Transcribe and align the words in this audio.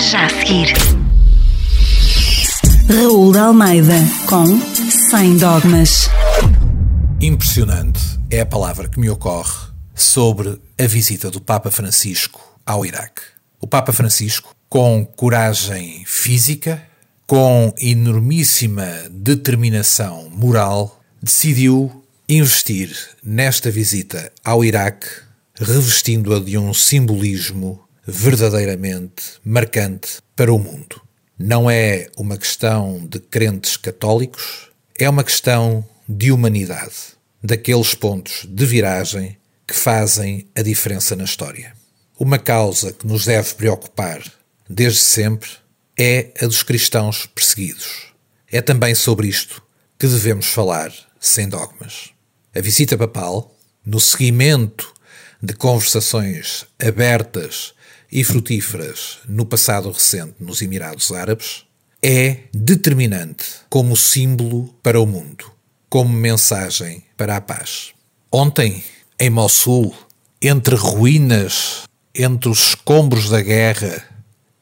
Já 0.00 0.26
a 0.26 0.28
seguir. 0.28 0.72
Raul 2.88 3.32
de 3.32 3.38
Almeida 3.38 3.94
com 4.28 4.46
Sem 5.10 5.36
Dogmas. 5.36 6.08
Impressionante 7.20 8.00
é 8.30 8.40
a 8.40 8.46
palavra 8.46 8.88
que 8.88 8.98
me 8.98 9.08
ocorre 9.10 9.68
sobre 9.94 10.60
a 10.78 10.86
visita 10.86 11.30
do 11.30 11.40
Papa 11.40 11.70
Francisco 11.70 12.40
ao 12.64 12.84
Iraque. 12.84 13.22
O 13.60 13.66
Papa 13.66 13.92
Francisco, 13.92 14.54
com 14.68 15.04
coragem 15.04 16.04
física, 16.06 16.82
com 17.26 17.72
enormíssima 17.78 18.86
determinação 19.10 20.30
moral, 20.30 21.00
decidiu 21.22 22.04
investir 22.28 22.90
nesta 23.22 23.70
visita 23.70 24.32
ao 24.44 24.64
Iraque, 24.64 25.08
revestindo-a 25.54 26.40
de 26.40 26.58
um 26.58 26.72
simbolismo 26.74 27.83
verdadeiramente 28.06 29.40
marcante 29.44 30.20
para 30.36 30.52
o 30.52 30.58
mundo. 30.58 31.00
Não 31.38 31.68
é 31.68 32.08
uma 32.16 32.36
questão 32.36 33.04
de 33.06 33.18
crentes 33.18 33.76
católicos, 33.76 34.70
é 34.98 35.08
uma 35.08 35.24
questão 35.24 35.84
de 36.08 36.30
humanidade, 36.30 36.94
daqueles 37.42 37.94
pontos 37.94 38.46
de 38.48 38.64
viragem 38.66 39.36
que 39.66 39.74
fazem 39.74 40.46
a 40.54 40.62
diferença 40.62 41.16
na 41.16 41.24
história. 41.24 41.72
Uma 42.18 42.38
causa 42.38 42.92
que 42.92 43.06
nos 43.06 43.24
deve 43.24 43.54
preocupar 43.54 44.22
desde 44.68 45.00
sempre 45.00 45.50
é 45.98 46.30
a 46.40 46.46
dos 46.46 46.62
cristãos 46.62 47.26
perseguidos. 47.26 48.12
É 48.50 48.60
também 48.60 48.94
sobre 48.94 49.26
isto 49.26 49.62
que 49.98 50.06
devemos 50.06 50.46
falar 50.46 50.92
sem 51.18 51.48
dogmas. 51.48 52.10
A 52.54 52.60
visita 52.60 52.96
papal, 52.96 53.52
no 53.84 53.98
seguimento 53.98 54.93
de 55.44 55.52
conversações 55.52 56.64
abertas 56.80 57.74
e 58.10 58.24
frutíferas 58.24 59.18
no 59.28 59.44
passado 59.44 59.90
recente 59.90 60.36
nos 60.40 60.62
Emirados 60.62 61.12
Árabes, 61.12 61.64
é 62.02 62.44
determinante 62.50 63.44
como 63.68 63.94
símbolo 63.94 64.74
para 64.82 64.98
o 64.98 65.04
mundo, 65.04 65.52
como 65.90 66.10
mensagem 66.14 67.04
para 67.14 67.36
a 67.36 67.42
paz. 67.42 67.92
Ontem, 68.32 68.82
em 69.20 69.28
Mossul, 69.28 69.94
entre 70.40 70.76
ruínas, 70.76 71.82
entre 72.14 72.48
os 72.48 72.68
escombros 72.68 73.28
da 73.28 73.42
guerra 73.42 74.02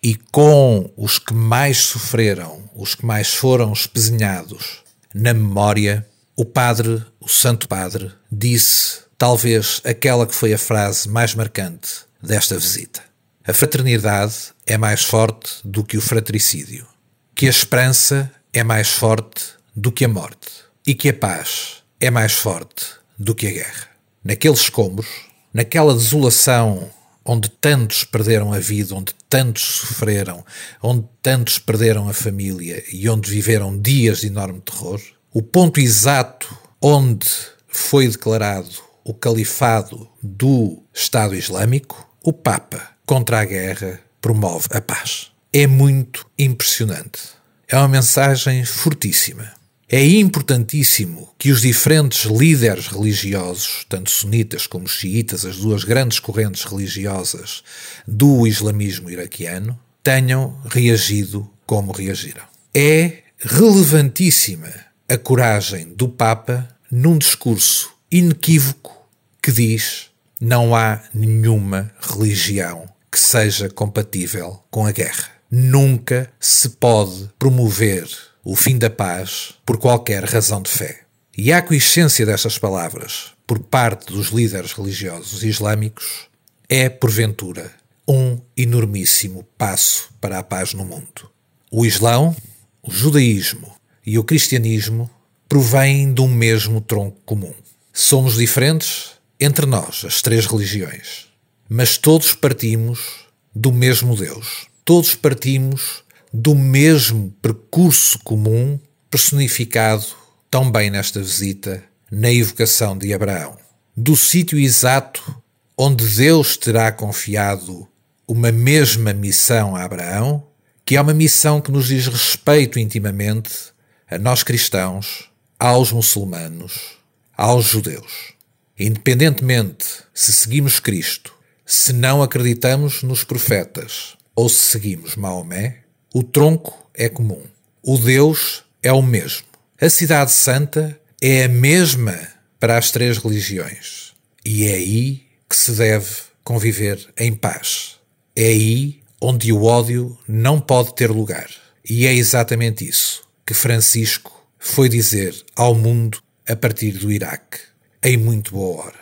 e 0.03 0.17
com 0.33 0.91
os 0.97 1.21
que 1.21 1.33
mais 1.33 1.79
sofreram, 1.79 2.69
os 2.75 2.97
que 2.97 3.07
mais 3.07 3.33
foram 3.33 3.73
espezinhados 3.73 4.83
na 5.15 5.33
memória, 5.33 6.05
o 6.35 6.45
Padre, 6.45 7.05
o 7.21 7.29
Santo 7.29 7.69
Padre, 7.69 8.11
disse 8.31 9.03
talvez 9.23 9.81
aquela 9.85 10.27
que 10.27 10.35
foi 10.35 10.53
a 10.53 10.59
frase 10.59 11.09
mais 11.09 11.33
marcante 11.33 11.91
desta 12.21 12.59
visita. 12.59 13.01
A 13.47 13.55
fraternidade 13.55 14.35
é 14.67 14.77
mais 14.77 15.05
forte 15.05 15.49
do 15.65 15.85
que 15.85 15.97
o 15.97 16.01
fratricídio, 16.01 16.85
que 17.33 17.47
a 17.47 17.51
esperança 17.51 18.29
é 18.53 18.65
mais 18.65 18.89
forte 18.89 19.45
do 19.77 19.93
que 19.93 20.05
a 20.05 20.09
morte 20.09 20.51
e 20.85 20.93
que 20.93 21.09
a 21.09 21.15
paz 21.15 21.85
é 22.01 22.11
mais 22.11 22.33
forte 22.33 22.85
do 23.17 23.33
que 23.33 23.47
a 23.47 23.53
guerra. 23.53 23.87
Naqueles 24.25 24.63
escombros, 24.63 25.07
naquela 25.55 25.95
desolação 25.95 26.91
onde 27.25 27.49
tantos 27.49 28.03
perderam 28.03 28.53
a 28.53 28.59
vida, 28.59 28.93
onde 28.93 29.15
tantos 29.31 29.63
sofreram, 29.63 30.45
onde 30.83 31.07
tantos 31.23 31.61
perderam 31.61 32.09
a 32.09 32.13
família 32.13 32.83
e 32.93 33.09
onde 33.09 33.31
viveram 33.31 33.81
dias 33.81 34.23
de 34.23 34.27
enorme 34.27 34.61
terror, 34.61 35.01
o 35.33 35.41
ponto 35.41 35.79
exato 35.79 36.59
onde 36.83 37.29
foi 37.69 38.09
declarado 38.09 38.91
o 39.05 39.13
califado 39.15 40.09
do 40.23 40.83
Estado 40.93 41.35
Islâmico, 41.35 42.09
o 42.23 42.33
Papa 42.33 42.91
contra 43.05 43.41
a 43.41 43.45
guerra 43.45 44.01
promove 44.21 44.69
a 44.71 44.81
paz. 44.81 45.31
É 45.53 45.67
muito 45.67 46.27
impressionante. 46.39 47.21
É 47.69 47.77
uma 47.77 47.89
mensagem 47.89 48.65
fortíssima. 48.65 49.53
É 49.89 50.03
importantíssimo 50.07 51.35
que 51.39 51.51
os 51.51 51.61
diferentes 51.61 52.25
líderes 52.25 52.87
religiosos, 52.87 53.85
tanto 53.89 54.11
sunitas 54.11 54.67
como 54.67 54.89
xiitas, 54.89 55.45
as 55.45 55.59
duas 55.59 55.85
grandes 55.85 56.19
correntes 56.19 56.65
religiosas 56.65 57.63
do 58.09 58.47
islamismo 58.47 59.11
iraquiano, 59.11 59.79
tenham 60.03 60.59
reagido 60.71 61.51
como 61.67 61.93
reagiram. 61.93 62.45
É 62.75 63.19
relevantíssima 63.39 64.73
a 65.07 65.19
coragem 65.19 65.93
do 65.95 66.09
Papa 66.09 66.67
num 66.91 67.19
discurso 67.19 67.93
inequívoco 68.11 69.02
que 69.43 69.51
diz 69.51 70.11
não 70.41 70.75
há 70.75 71.03
nenhuma 71.13 71.91
religião 72.01 72.89
que 73.11 73.19
seja 73.19 73.69
compatível 73.69 74.63
com 74.71 74.87
a 74.87 74.93
guerra. 74.93 75.31
Nunca 75.51 76.33
se 76.41 76.71
pode 76.71 77.29
promover 77.39 78.09
o 78.45 78.57
fim 78.57 78.79
da 78.79 78.89
paz 78.89 79.55
por 79.67 79.79
qualquer 79.79 80.25
razão 80.25 80.63
de 80.63 80.71
fé. 80.71 81.01
E 81.37 81.53
a 81.53 81.59
aquiescência 81.59 82.25
destas 82.25 82.57
palavras 82.57 83.33
por 83.47 83.59
parte 83.59 84.13
dos 84.13 84.29
líderes 84.29 84.73
religiosos 84.73 85.43
islâmicos 85.43 86.29
é, 86.69 86.89
porventura, 86.89 87.71
um 88.09 88.39
enormíssimo 88.57 89.45
passo 89.59 90.11
para 90.21 90.39
a 90.39 90.43
paz 90.43 90.73
no 90.73 90.85
mundo. 90.85 91.31
O 91.71 91.85
Islão, 91.85 92.35
o 92.83 92.91
judaísmo 92.91 93.75
e 94.07 94.19
o 94.19 94.25
cristianismo 94.25 95.11
provêm 95.49 96.13
de 96.15 96.21
um 96.21 96.29
mesmo 96.29 96.81
tronco 96.81 97.19
comum. 97.25 97.55
Somos 97.93 98.37
diferentes 98.37 99.13
entre 99.43 99.67
nós, 99.67 100.05
as 100.05 100.23
três 100.23 100.47
religiões 100.47 101.33
mas 101.75 101.97
todos 101.97 102.35
partimos 102.35 103.25
do 103.55 103.73
mesmo 103.73 104.15
Deus. 104.15 104.67
Todos 104.85 105.15
partimos 105.15 106.05
do 106.31 106.55
mesmo 106.55 107.35
percurso 107.41 108.19
comum 108.19 108.79
personificado 109.11 110.05
tão 110.51 110.71
bem 110.71 110.91
nesta 110.91 111.19
visita 111.21 111.83
na 112.11 112.31
evocação 112.31 112.97
de 112.97 113.15
Abraão. 113.15 113.57
Do 113.97 114.15
sítio 114.15 114.59
exato 114.59 115.35
onde 115.75 116.07
Deus 116.07 116.59
terá 116.59 116.93
confiado 116.93 117.89
uma 118.29 118.53
mesma 118.53 119.15
missão 119.15 119.75
a 119.75 119.83
Abraão, 119.83 120.47
que 120.85 120.97
é 120.97 121.01
uma 121.01 121.15
missão 121.15 121.59
que 121.59 121.73
nos 121.73 121.87
diz 121.87 122.07
respeito 122.07 122.79
intimamente 122.79 123.73
a 124.11 124.19
nós 124.19 124.43
cristãos, 124.43 125.31
aos 125.59 125.91
muçulmanos, 125.91 126.99
aos 127.35 127.65
judeus. 127.65 128.35
Independentemente 128.83 129.87
se 130.13 130.33
seguimos 130.33 130.81
Cristo 130.81 131.33
se 131.65 131.93
não 131.93 132.21
acreditamos 132.21 133.05
nos 133.05 133.23
profetas 133.23 134.17
ou 134.35 134.49
se 134.49 134.57
seguimos 134.57 135.15
Maomé, 135.15 135.85
o 136.13 136.25
tronco 136.25 136.91
é 136.93 137.09
comum. 137.09 137.45
O 137.81 137.97
Deus 137.97 138.65
é 138.83 138.93
o 138.93 139.01
mesmo. 139.01 139.47
A 139.81 139.89
Cidade 139.89 140.33
Santa 140.33 141.01
é 141.21 141.45
a 141.45 141.49
mesma 141.49 142.19
para 142.59 142.77
as 142.77 142.91
três 142.91 143.19
religiões. 143.19 144.15
E 144.45 144.67
é 144.67 144.75
aí 144.75 145.23
que 145.49 145.55
se 145.55 145.71
deve 145.73 146.11
conviver 146.43 146.99
em 147.17 147.33
paz. 147.33 148.01
É 148.35 148.49
aí 148.49 149.01
onde 149.21 149.53
o 149.53 149.63
ódio 149.63 150.19
não 150.27 150.61
pode 150.61 150.97
ter 150.97 151.09
lugar. 151.09 151.49
E 151.89 152.05
é 152.05 152.13
exatamente 152.13 152.85
isso 152.85 153.23
que 153.47 153.55
Francisco 153.55 154.45
foi 154.59 154.89
dizer 154.89 155.41
ao 155.55 155.73
mundo 155.73 156.21
a 156.49 156.57
partir 156.57 156.93
do 156.99 157.13
Iraque, 157.13 157.72
em 158.03 158.17
muito 158.17 158.53
boa 158.53 158.87
hora. 158.87 159.02